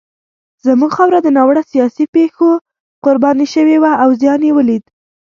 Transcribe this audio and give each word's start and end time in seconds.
زموږ 0.65 0.91
خاوره 0.97 1.19
د 1.23 1.27
ناوړه 1.37 1.61
سیاسي 1.71 2.05
پېښو 2.15 2.49
قرباني 3.05 3.47
شوې 3.53 3.77
وه 3.79 3.91
او 4.03 4.09
زیان 4.21 4.41
یې 4.47 4.51
ولید. 4.57 4.83